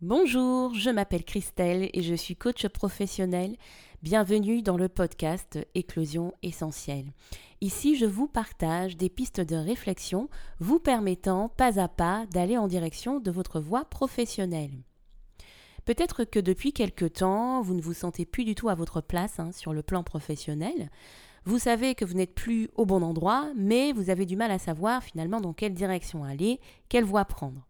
[0.00, 3.56] Bonjour, je m'appelle Christelle et je suis coach professionnel.
[4.02, 7.12] Bienvenue dans le podcast Éclosion essentielle.
[7.60, 10.28] Ici, je vous partage des pistes de réflexion
[10.58, 14.82] vous permettant pas à pas d'aller en direction de votre voie professionnelle.
[15.84, 19.40] Peut-être que depuis quelque temps, vous ne vous sentez plus du tout à votre place
[19.40, 20.90] hein, sur le plan professionnel.
[21.44, 24.58] Vous savez que vous n'êtes plus au bon endroit, mais vous avez du mal à
[24.58, 27.66] savoir finalement dans quelle direction aller, quelle voie prendre.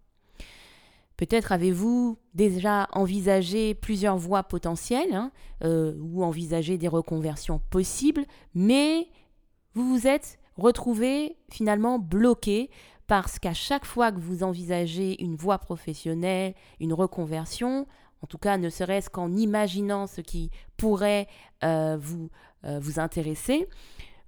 [1.17, 5.31] Peut-être avez-vous déjà envisagé plusieurs voies potentielles hein,
[5.65, 9.09] euh, ou envisagé des reconversions possibles, mais
[9.75, 12.71] vous vous êtes retrouvé finalement bloqué
[13.07, 17.87] parce qu'à chaque fois que vous envisagez une voie professionnelle, une reconversion,
[18.23, 21.27] en tout cas ne serait-ce qu'en imaginant ce qui pourrait
[21.65, 22.31] euh, vous,
[22.65, 23.69] euh, vous intéresser,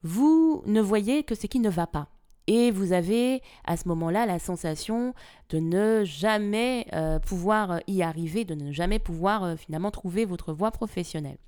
[0.03, 2.09] vous ne voyez que ce qui ne va pas.
[2.47, 5.15] Et vous avez à ce moment-là la sensation
[5.49, 10.71] de ne jamais euh, pouvoir y arriver, de ne jamais pouvoir finalement trouver votre voie
[10.71, 11.39] professionnelle.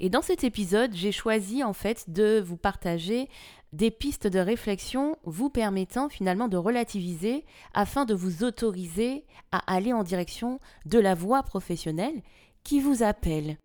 [0.00, 3.28] Et dans cet épisode, j'ai choisi en fait de vous partager
[3.72, 9.92] des pistes de réflexion vous permettant finalement de relativiser afin de vous autoriser à aller
[9.92, 12.22] en direction de la voie professionnelle
[12.64, 13.58] qui vous appelle.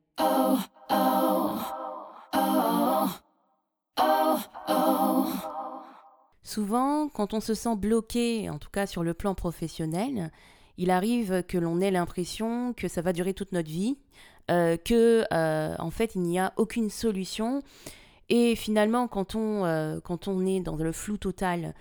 [6.43, 10.31] Souvent, quand on se sent bloqué, en tout cas sur le plan professionnel,
[10.77, 13.97] il arrive que l'on ait l'impression que ça va durer toute notre vie,
[14.51, 17.61] euh, que euh, en fait il n'y a aucune solution.
[18.29, 21.73] Et finalement, quand on, euh, quand on est dans le flou total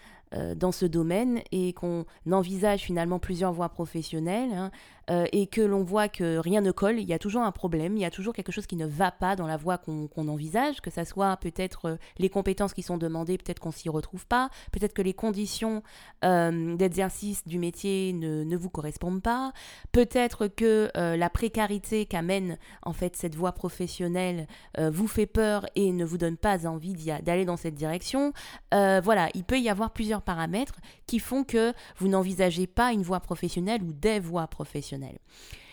[0.56, 4.70] dans ce domaine et qu'on envisage finalement plusieurs voies professionnelles, hein,
[5.10, 7.96] euh, et que l'on voit que rien ne colle, il y a toujours un problème,
[7.96, 10.80] il y a toujours quelque chose qui ne va pas dans la voie qu'on envisage,
[10.80, 14.50] que ça soit peut-être euh, les compétences qui sont demandées, peut-être qu'on s'y retrouve pas,
[14.70, 15.82] peut-être que les conditions
[16.24, 19.52] euh, d'exercice du métier ne, ne, vous correspondent pas,
[19.90, 24.46] peut-être que la précarité qu'amène en fait cette voie professionnelle
[24.78, 28.32] vous fait peur et ne vous donne pas envie d'aller dans cette direction.
[28.70, 33.20] voilà, il peut y avoir plusieurs paramètres qui font que vous n'envisagez pas une voie
[33.20, 34.91] professionnelle ou des voies professionnelles.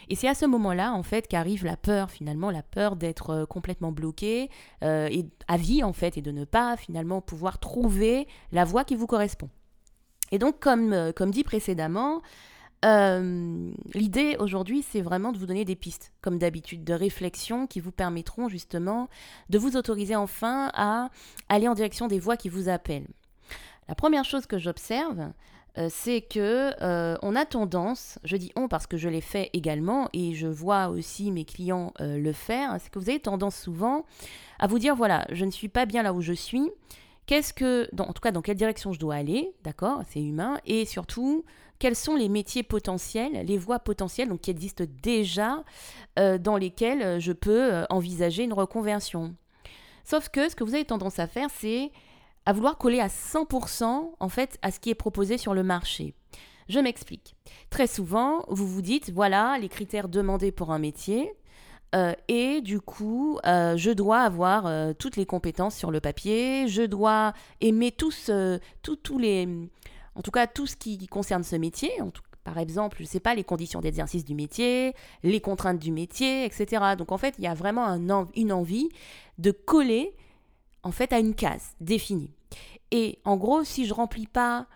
[0.09, 3.46] Et c'est à ce moment-là, en fait, qu'arrive la peur, finalement, la peur d'être euh,
[3.46, 4.50] complètement bloqué
[4.84, 8.84] euh, et à vie, en fait, et de ne pas, finalement, pouvoir trouver la voie
[8.84, 9.50] qui vous correspond.
[10.31, 12.22] Et donc, comme, euh, comme dit précédemment,
[12.81, 17.91] l'idée aujourd'hui, c'est vraiment de vous donner des pistes, comme d'habitude, de réflexion qui vous
[17.91, 19.09] permettront justement
[19.50, 21.09] de vous autoriser enfin à
[21.50, 23.08] aller en direction des voies qui vous appellent.
[23.90, 25.34] La première chose que j'observe,
[25.78, 29.50] euh, c'est que euh, on a tendance, je dis on parce que je l'ai fait
[29.53, 33.56] également et je vois aussi mes clients euh, le faire, c'est que vous avez tendance
[33.56, 34.06] souvent
[34.58, 36.69] à vous dire voilà, je ne suis pas bien là où je suis.
[37.28, 40.85] Qu'est-ce que, en tout cas, dans quelle direction je dois aller, d'accord, c'est humain, et
[40.85, 41.46] surtout,
[41.78, 45.63] quels sont les métiers potentiels, les voies potentielles, donc qui existent déjà,
[46.18, 49.35] dans lesquelles je peux envisager une reconversion.
[50.06, 51.91] Sauf que ce que vous avez tendance à faire, c'est
[52.46, 56.14] à vouloir coller à 100% en fait à ce qui est proposé sur le marché.
[56.68, 57.36] Je m'explique.
[57.70, 61.34] Très souvent, vous vous dites, voilà les critères demandés pour un métier,
[61.96, 66.68] euh, et du coup, euh, je dois avoir euh, toutes les compétences sur le papier,
[66.68, 68.30] je dois aimer tous,
[68.84, 69.48] tous les,
[70.16, 71.92] en tout cas tout ce qui concerne ce métier,
[72.44, 76.46] par exemple, je ne sais pas, les conditions d'exercice du métier, les contraintes du métier,
[76.46, 76.96] etc.
[76.98, 78.90] Donc en fait, il y a vraiment un, une envie
[79.38, 80.16] de coller
[80.84, 82.31] en fait à une case définie.
[82.91, 84.67] Et en gros, si je remplis pas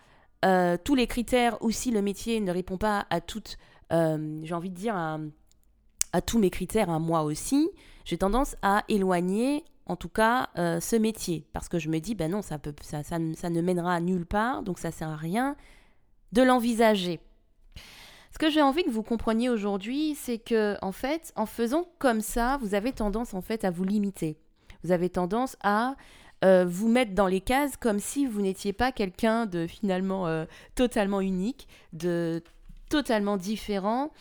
[0.45, 3.57] euh, tous les critères ou si le métier ne répond pas à toutes,
[3.91, 7.69] euh, j'ai envie de dire, à, tous mes critères, à moi aussi,
[8.05, 11.47] j'ai tendance à éloigner en tout cas euh, ce métier.
[11.53, 14.91] Parce que je me dis, ben non, ça, ne mènera à nulle part, donc ça
[14.91, 15.55] sert à rien
[16.31, 17.19] de l'envisager.
[18.31, 22.21] Ce que j'ai envie que vous compreniez aujourd'hui, c'est que en fait, en faisant comme
[22.21, 24.37] ça, vous avez tendance en fait à vous limiter.
[24.83, 25.95] Vous avez tendance à
[26.43, 30.45] euh, vous mettre dans les cases comme si vous n'étiez pas quelqu'un de finalement euh,
[30.75, 32.43] totalement unique, de
[32.89, 34.11] totalement différent,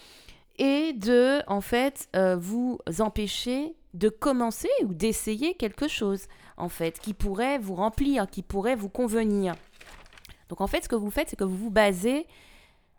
[0.59, 6.27] et de en fait euh, vous empêcher de commencer ou d'essayer quelque chose
[6.57, 9.55] en fait qui pourrait vous remplir, qui pourrait vous convenir.
[10.49, 12.27] Donc en fait, ce que vous faites, c'est que vous vous basez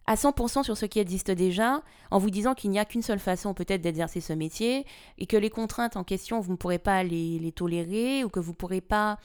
[0.06, 3.20] à 100% sur ce qui existe déjà, en vous disant qu'il n'y a qu'une seule
[3.20, 4.86] façon peut-être d'exercer ce métier,
[5.18, 8.52] et que les contraintes en question, vous ne pourrez pas les, tolérer, ou que vous
[8.52, 9.18] ne pourrez pas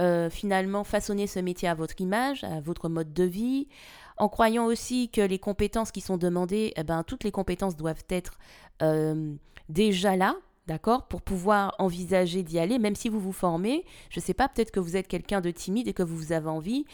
[0.00, 3.68] euh, finalement façonner ce métier à votre image, à votre mode de vie,
[4.16, 8.04] en croyant aussi que les compétences qui sont demandées, eh ben, toutes les compétences doivent
[8.10, 8.38] être
[8.82, 9.34] euh,
[9.68, 10.36] déjà là,
[10.70, 11.08] d'accord?
[11.08, 14.70] Pour pouvoir envisager d'y aller, même si vous vous formez, je ne sais pas, peut-être
[14.70, 16.84] que vous êtes quelqu'un de timide et que vous avez envie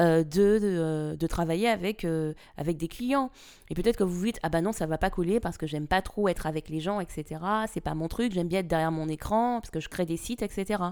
[0.00, 3.30] euh, de, euh, de, travailler avec, euh, avec des clients.
[3.68, 5.66] Et peut-être que vous vous dites, ah bah non, ça va pas coller parce que
[5.66, 7.42] j'aime pas trop être avec les gens, etc.
[7.70, 10.16] C'est pas mon truc, j'aime bien être derrière mon écran parce que je crée des
[10.16, 10.82] sites, etc.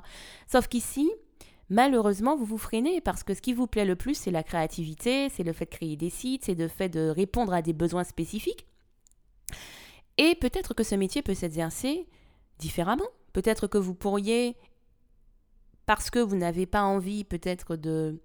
[0.47, 1.11] Sauf qu'ici,
[1.71, 5.31] malheureusement, vous vous freinez parce que ce qui vous plaît le plus, c'est la créativité,
[5.31, 8.05] c'est le fait de créer des sites, c'est le fait de répondre à des besoins
[8.05, 8.67] spécifiques.
[10.19, 12.07] Et peut-être que ce métier peut s'exercer
[12.59, 13.09] différemment.
[13.33, 14.57] Peut-être que vous pourriez,
[15.87, 18.21] parce que vous n'avez pas envie peut-être de...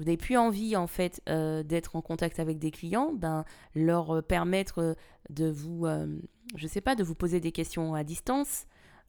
[0.00, 3.44] N'avez plus envie en fait euh, d'être en contact avec des clients, ben,
[3.76, 4.96] leur permettre
[5.30, 6.18] de vous, euh,
[6.56, 8.66] je sais pas, de vous poser des questions à distance,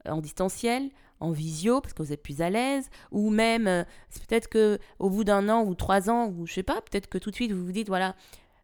[0.07, 3.83] en distanciel, en visio parce que vous êtes plus à l'aise, ou même euh,
[4.27, 7.17] peut-être que au bout d'un an ou trois ans, ou je sais pas, peut-être que
[7.17, 8.15] tout de suite vous vous dites voilà,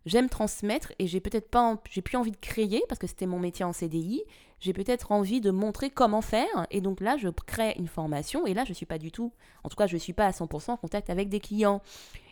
[0.05, 3.39] j'aime transmettre et j'ai peut-être pas j'ai plus envie de créer parce que c'était mon
[3.39, 4.23] métier en CDI
[4.61, 8.53] j'ai peut-être envie de montrer comment faire et donc là je crée une formation et
[8.53, 10.77] là je suis pas du tout en tout cas je suis pas à 100% en
[10.77, 11.81] contact avec des clients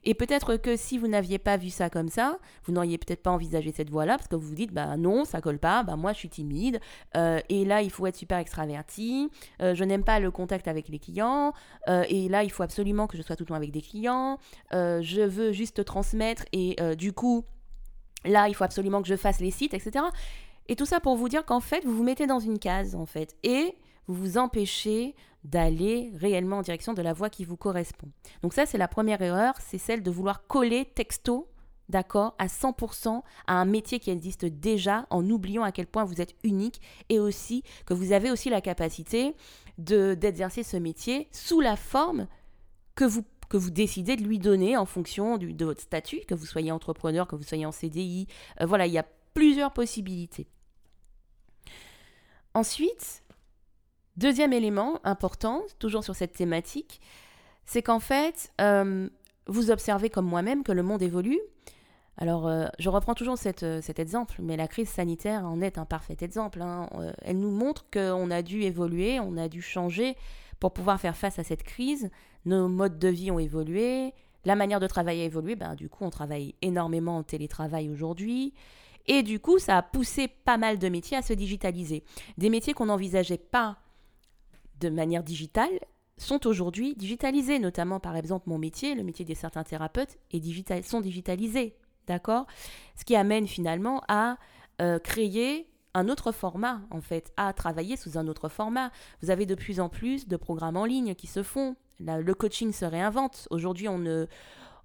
[0.06, 3.31] et peut-être que si vous n'aviez pas vu ça comme ça vous n'auriez peut-être pas
[3.31, 5.96] envisagé cette voie là parce que vous vous dites bah non ça colle pas bah
[5.96, 6.80] moi je suis timide
[7.18, 9.30] euh, et là il faut être super extraverti
[9.62, 11.54] euh, je n'aime pas le contact avec les clients
[11.90, 14.38] euh, et là il faut absolument que je sois tout le temps avec des clients
[14.72, 17.44] je veux juste transmettre et du coup
[18.26, 20.04] Là, il faut absolument que je fasse les sites, etc.
[20.69, 23.07] Et tout ça pour vous dire qu'en fait, vous vous mettez dans une case, en
[23.07, 23.75] fait, et
[24.07, 28.07] vous vous empêchez d'aller réellement en direction de la voie qui vous correspond.
[28.44, 31.50] Donc ça, c'est la première erreur, c'est celle de vouloir coller texto,
[31.89, 36.21] d'accord, à 100% à un métier qui existe déjà, en oubliant à quel point vous
[36.21, 39.36] êtes unique, et aussi que vous avez aussi la capacité
[39.80, 42.27] d'exercer ce métier sous la forme
[42.95, 46.45] que vous que vous décidez de lui donner en fonction de votre statut, que vous
[46.45, 48.27] soyez entrepreneur, que vous soyez en CDI.
[48.62, 50.48] Euh, voilà, il y a plusieurs possibilités.
[52.54, 53.24] Ensuite,
[54.18, 57.00] deuxième élément important, toujours sur cette thématique,
[57.66, 59.07] c'est qu'en fait, euh,
[59.48, 61.40] vous observez comme moi-même que le monde évolue.
[62.18, 63.63] Alors, euh, je reprends toujours cet
[64.00, 66.62] exemple, mais la crise sanitaire en est un parfait exemple.
[66.62, 66.90] Hein.
[67.22, 70.18] elle nous montre qu'on a dû évoluer, on a dû changer
[70.60, 72.10] pour pouvoir faire face à cette crise,
[72.45, 74.13] nos modes de vie ont évolué,
[74.45, 75.56] la manière de travailler a évolué.
[75.56, 78.54] Ben, du coup, on travaille énormément en télétravail aujourd'hui.
[79.10, 82.04] Et du coup, ça a poussé pas mal de métiers à se digitaliser.
[82.38, 83.80] Des métiers qu'on n'envisageait pas
[84.80, 85.80] de manière digitale
[86.18, 90.20] sont aujourd'hui digitalisés, notamment par exemple mon métier, le métier des certains thérapeutes,
[90.84, 91.76] sont digitalisés.
[92.06, 92.46] D'accord?
[92.96, 94.38] Ce qui amène finalement à
[94.80, 98.92] euh, créer un autre format, en fait, à travailler sous un autre format.
[99.24, 101.76] Vous avez de plus en plus de programmes en ligne qui se font.
[102.00, 103.48] le coaching se réinvente.
[103.50, 104.28] Aujourd'hui, on ne,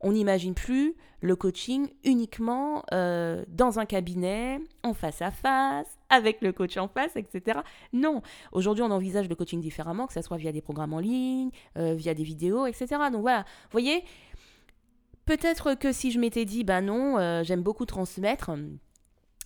[0.05, 6.43] on n'imagine plus le coaching uniquement euh, dans un cabinet, en face à face, avec
[6.43, 7.61] le coach en face, etc.
[7.95, 8.21] Non,
[8.53, 11.95] aujourd'hui on envisage le coaching différemment, que ce soit via des programmes en ligne, euh,
[11.95, 12.87] via des vidéos, etc.
[13.11, 14.05] Donc voilà, vous voyez,
[15.25, 18.51] peut-être que si je m'étais dit, bah non, euh, j'aime beaucoup transmettre,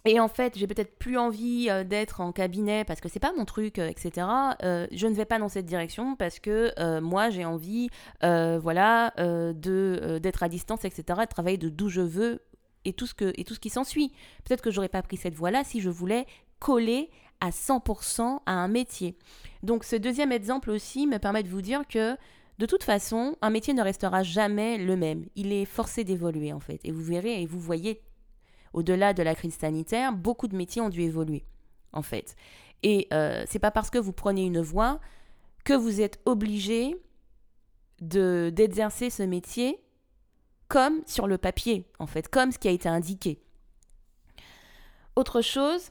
[0.04, 3.32] et en fait, j'ai peut-être plus envie euh, d'être en cabinet parce que c'est pas
[3.36, 4.26] mon truc, euh, etc.
[4.62, 7.90] Euh, je ne vais pas dans cette direction parce que moi, j'ai envie,
[8.22, 11.20] voilà, de d'être à distance, etc.
[11.20, 12.40] De travailler de d'où je veux
[12.84, 14.12] et tout ce que et tout ce qui s'ensuit.
[14.44, 16.26] Peut-être que j'aurais pas pris cette voie-là si je voulais
[16.58, 17.10] coller
[17.40, 19.16] à 100% à un métier.
[19.62, 22.16] Donc, ce deuxième exemple aussi me permet de vous dire que
[22.58, 25.26] de toute façon, un métier ne restera jamais le même.
[25.36, 26.80] Il est forcé d'évoluer en fait.
[26.84, 28.00] Et vous verrez et vous voyez
[28.72, 31.44] au-delà de la crise sanitaire, beaucoup de métiers ont dû évoluer,
[31.92, 32.36] en fait.
[32.82, 35.00] Et euh, c'est pas parce que vous prenez une voie
[35.64, 36.96] que vous êtes obligé
[38.00, 39.78] de d'exercer ce métier
[40.68, 43.40] comme sur le papier, en fait, comme ce qui a été indiqué.
[45.16, 45.90] Autre chose,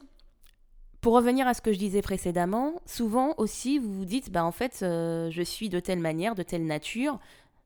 [1.00, 4.52] pour revenir à ce que je disais précédemment, souvent aussi vous vous dites, bah en
[4.52, 7.18] fait, euh, je suis de telle manière, de telle nature,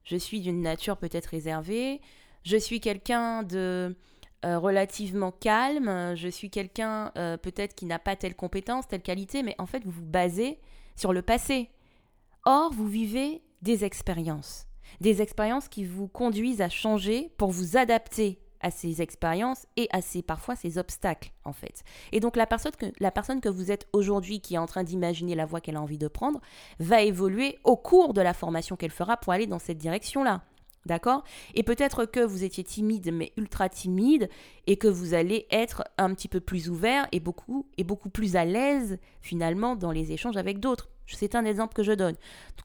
[0.05, 2.01] je suis d'une nature peut-être réservée,
[2.45, 3.95] je suis quelqu'un de
[4.45, 9.43] euh, relativement calme, je suis quelqu'un euh, peut-être qui n'a pas telle compétence, telle qualité,
[9.43, 10.59] mais en fait vous vous basez
[10.97, 11.71] sur le passé.
[12.45, 14.67] Or, vous vivez des expériences,
[15.01, 20.01] des expériences qui vous conduisent à changer pour vous adapter à ces expériences et à
[20.01, 21.83] ces parfois ces obstacles en fait.
[22.13, 24.85] Et donc la personne que, la personne que vous êtes aujourd'hui qui est en train
[24.85, 26.41] d'imaginer la voie qu'elle a envie de prendre
[26.79, 30.43] va évoluer au cours de la formation qu'elle fera pour aller dans cette direction-là.
[30.85, 31.23] D'accord?
[31.55, 34.29] Et peut-être que vous étiez timide, mais ultra timide,
[34.67, 38.35] et que vous allez être un petit peu plus ouvert et beaucoup, et beaucoup plus
[38.35, 40.89] à l'aise finalement dans les échanges avec d'autres.
[41.07, 42.17] C'est un exemple que je donne.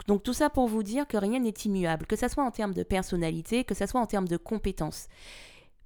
[0.08, 2.74] Donc tout ça pour vous dire que rien n'est immuable, que ce soit en termes
[2.74, 5.08] de personnalité, que ce soit en termes de compétences.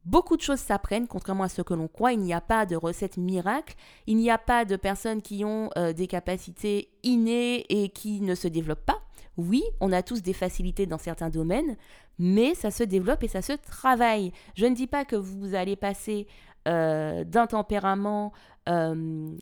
[0.04, 2.14] Beaucoup de choses s'apprennent, contrairement à ce que l'on croit.
[2.14, 3.76] Il n'y a pas de recette miracle.
[4.08, 8.34] Il n'y a pas de personnes qui ont euh, des capacités innées et qui ne
[8.34, 9.01] se développent pas.
[9.38, 11.78] Oui, on a tous des facilités dans certains domaines,
[12.20, 14.32] mais ça se développe et ça se travaille.
[14.56, 16.28] Je ne dis pas que vous allez passer
[16.68, 18.34] euh, d'un tempérament,
[18.70, 19.36] euh,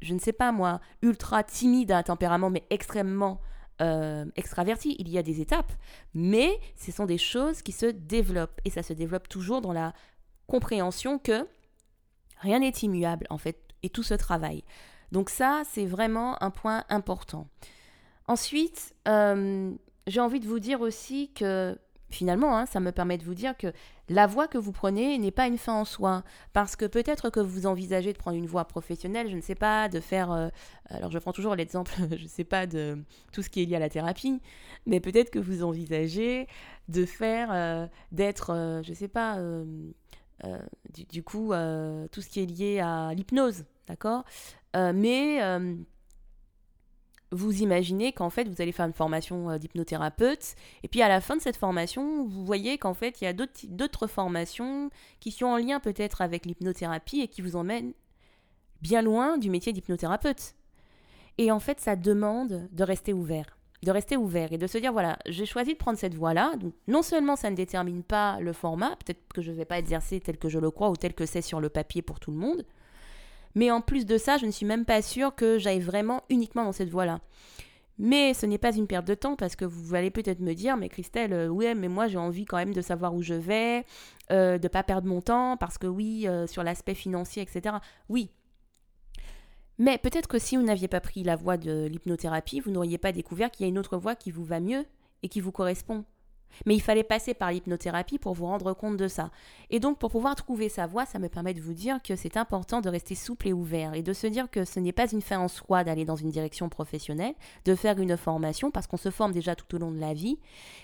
[0.00, 3.40] je ne sais pas moi, ultra timide à un tempérament, mais extrêmement
[3.80, 4.94] euh, extraverti.
[4.98, 5.72] Il y a des étapes,
[6.12, 8.60] mais ce sont des choses qui se développent.
[8.64, 9.94] Et ça se développe toujours dans la
[10.46, 11.48] compréhension que
[12.38, 14.62] rien n'est immuable, en fait, et tout se travaille.
[15.10, 17.48] Donc ça, c'est vraiment un point important.
[18.26, 19.72] Ensuite, euh,
[20.06, 21.76] j'ai envie de vous dire aussi que
[22.10, 23.72] finalement, hein, ça me permet de vous dire que
[24.08, 26.22] la voie que vous prenez n'est pas une fin en soi.
[26.52, 29.88] Parce que peut-être que vous envisagez de prendre une voie professionnelle, je ne sais pas,
[29.88, 30.30] de faire...
[30.30, 30.48] Euh,
[30.88, 32.98] alors je prends toujours l'exemple, je ne sais pas, de
[33.32, 34.40] tout ce qui est lié à la thérapie,
[34.86, 36.46] mais peut-être que vous envisagez
[36.88, 39.38] de faire, euh, d'être, je ne sais pas,
[40.94, 41.48] du, du, coup,
[42.12, 44.24] tout ce qui est lié à l'hypnose, d'accord?
[44.74, 45.40] Mais
[47.34, 51.20] vous imaginez qu'en fait, vous allez faire une formation euh, d'hypnothérapeute, et puis à la
[51.20, 55.46] fin de cette formation, vous voyez qu'en fait, il y a d'autres formations qui sont
[55.46, 57.92] en lien peut-être avec l'hypnothérapie et qui vous emmènent
[58.80, 60.54] bien loin du métier d'hypnothérapeute.
[61.38, 64.92] Et en fait, ça demande de rester ouvert, de rester ouvert et de se dire,
[64.92, 66.52] voilà, j'ai choisi de prendre cette voie-là,
[66.86, 70.20] non seulement ça ne détermine pas le format, peut-être que je ne vais pas exercer
[70.20, 72.36] tel que je le crois ou tel que c'est sur le papier pour tout le
[72.36, 72.64] monde,
[73.54, 76.64] mais en plus de ça, je ne suis même pas sûre que j'aille vraiment uniquement
[76.64, 77.20] dans cette voie-là.
[77.98, 80.76] Mais ce n'est pas une perte de temps parce que vous allez peut-être me dire,
[80.76, 83.84] mais Christelle, euh, oui, mais moi j'ai envie quand même de savoir où je vais,
[84.32, 87.76] euh, de ne pas perdre mon temps parce que oui, euh, sur l'aspect financier, etc.
[88.08, 88.30] Oui.
[89.78, 93.12] Mais peut-être que si vous n'aviez pas pris la voie de l'hypnothérapie, vous n'auriez pas
[93.12, 94.84] découvert qu'il y a une autre voie qui vous va mieux
[95.22, 96.04] et qui vous correspond.
[96.66, 99.30] Mais il fallait passer par l'hypnothérapie pour vous rendre compte de ça.
[99.70, 102.36] Et donc, pour pouvoir trouver sa voie, ça me permet de vous dire que c'est
[102.36, 105.22] important de rester souple et ouvert et de se dire que ce n'est pas une
[105.22, 107.34] fin en soi d'aller dans une direction professionnelle,
[107.64, 110.38] de faire une formation, parce qu'on se forme déjà tout au long de la vie,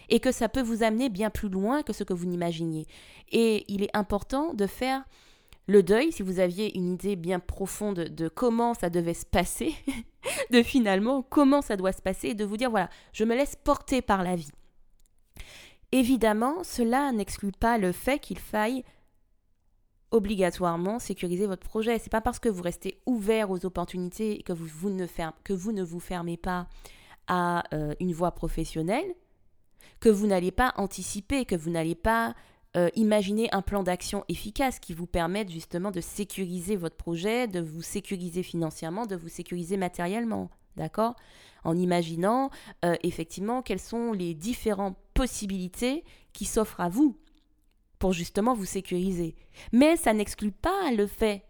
[0.08, 2.86] et que ça peut vous amener bien plus loin que ce que vous n'imaginiez.
[3.30, 5.04] Et il est important de faire
[5.66, 9.72] le deuil, si vous aviez une idée bien profonde de comment ça devait se passer,
[10.50, 13.54] de finalement comment ça doit se passer, et de vous dire, voilà, je me laisse
[13.54, 14.50] porter par la vie.
[15.92, 18.84] Évidemment, cela n'exclut pas le fait qu'il faille
[20.10, 21.98] obligatoirement sécuriser votre projet.
[21.98, 26.68] C'est pas parce que vous restez ouvert aux opportunités que vous, ne, vous fermez pas
[27.26, 29.14] à euh, une voie professionnelle
[30.00, 32.34] que vous n'allez pas anticiper, que vous n'allez pas
[32.76, 37.60] euh, imaginer un plan d'action efficace qui vous permette justement de sécuriser votre projet, de
[37.60, 40.50] vous sécuriser financièrement, de vous sécuriser matériellement.
[40.76, 41.14] D'accord?
[41.64, 42.50] En imaginant
[42.84, 47.14] euh, effectivement quelles sont les différentes possibilités qui s'offrent à vous
[47.98, 49.36] pour justement vous sécuriser.
[49.70, 51.44] Mais ça n'exclut pas le fait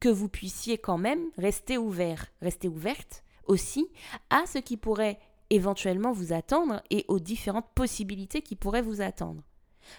[0.00, 3.86] que vous puissiez quand même rester ouvert, rester ouverte aussi
[4.30, 9.44] à ce qui pourrait éventuellement vous attendre et aux différentes possibilités qui pourraient vous attendre.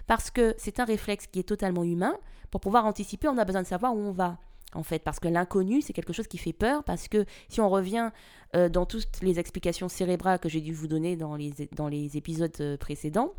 [0.05, 2.17] Parce que c'est un réflexe qui est totalement humain.
[2.51, 4.39] Pour pouvoir anticiper, on a besoin de savoir où on va
[4.73, 7.69] en fait, parce que l'inconnu, c'est quelque chose qui fait peur, parce que si on
[7.69, 8.11] revient
[8.55, 12.17] euh, dans toutes les explications cérébrales que j'ai dû vous donner dans les, dans les
[12.17, 13.33] épisodes euh, précédents,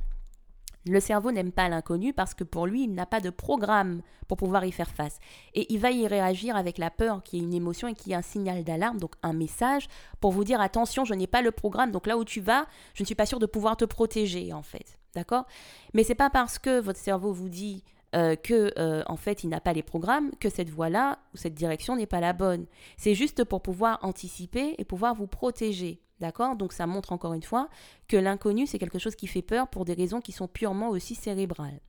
[0.87, 4.39] le cerveau n'aime pas l'inconnu parce que pour lui, il n'a pas de programme pour
[4.39, 5.19] pouvoir y faire face.
[5.55, 8.15] Et il va y réagir avec la peur, qui est une émotion et qui est
[8.15, 9.89] un signal d'alarme, donc un message
[10.21, 13.03] pour vous dire attention, je n'ai pas le programme, donc là où tu vas, je
[13.03, 14.99] ne suis pas sûr de pouvoir te protéger, en fait.
[15.15, 15.45] D'accord?
[15.93, 17.83] Mais c'est pas parce que votre cerveau vous dit
[18.17, 21.55] euh, que euh, en fait il n'a pas les programmes, que cette voie-là ou cette
[21.55, 22.67] direction n'est pas la bonne.
[22.97, 26.01] C'est juste pour pouvoir anticiper et pouvoir vous protéger.
[26.19, 26.57] D'accord?
[26.57, 27.69] Donc ça montre encore une fois
[28.09, 31.15] que l'inconnu c'est quelque chose qui fait peur pour des raisons qui sont purement aussi
[31.15, 31.81] cérébrales.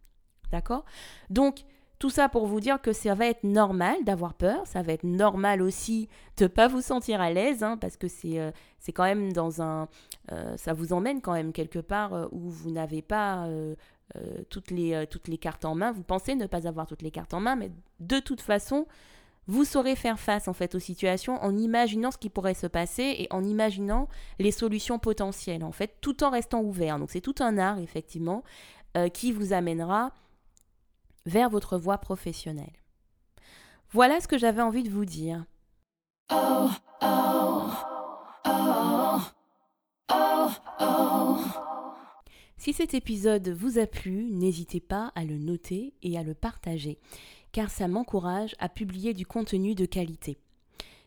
[0.51, 0.85] D'accord?
[1.29, 1.63] Donc
[2.01, 5.05] tout ça pour vous dire que ça va être normal d'avoir peur, ça va être
[5.05, 9.03] normal aussi de pas vous sentir à l'aise, hein, parce que c'est euh, c'est quand
[9.03, 9.87] même dans un...
[10.57, 13.47] ça vous emmène quand même quelque part où vous n'avez pas
[14.17, 15.93] euh, toutes, les, euh, toutes les cartes en main.
[15.93, 18.85] Vous pensez ne pas avoir toutes les cartes en main, mais de toute façon,
[19.47, 23.15] vous saurez faire face en fait aux situations en imaginant ce qui pourrait se passer
[23.19, 26.99] et en imaginant les solutions potentielles en fait, tout en restant ouvert.
[26.99, 28.43] Donc c'est tout un art effectivement
[28.97, 30.11] euh, qui vous amènera
[31.25, 32.81] vers votre voie professionnelle.
[33.91, 35.45] Voilà ce que j'avais envie de vous dire.
[42.57, 46.99] Si cet épisode vous a plu, n'hésitez pas à le noter et à le partager,
[47.51, 50.37] car ça m'encourage à publier du contenu de qualité.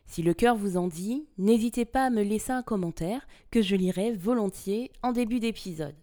[0.05, 3.75] Si le cœur vous en dit, n'hésitez pas à me laisser un commentaire que je
[3.75, 5.95] lirai volontiers en début d'épisode.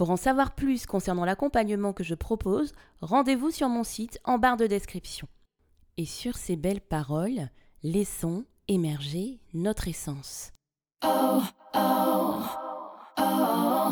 [0.00, 4.56] Pour en savoir plus concernant l'accompagnement que je propose, rendez-vous sur mon site en barre
[4.56, 5.28] de description.
[5.98, 7.50] Et sur ces belles paroles,
[7.82, 10.52] laissons émerger notre essence.
[11.04, 11.42] Oh,
[11.74, 12.42] oh,
[13.18, 13.90] oh.